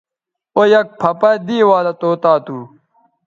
او 0.55 0.61
یک 0.73 0.87
پَھہ 0.99 1.11
پہ 1.19 1.31
دے 1.47 1.57
والہ 1.69 1.93
طوطا 2.01 2.33
تھو 2.45 2.57